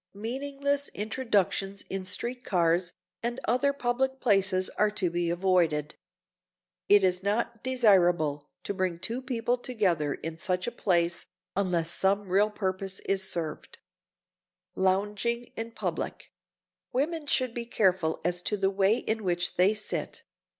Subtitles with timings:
[0.15, 2.91] Meaningless introductions in street cars
[3.23, 5.93] or other public places are to be avoided.
[6.89, 12.29] It is not desirable to bring two people together in such a place unless some
[12.29, 13.77] real purpose is served.
[14.73, 16.31] [Sidenote: LOUNGING IN PUBLIC]
[16.91, 20.23] Women should be careful as to the way in which they sit.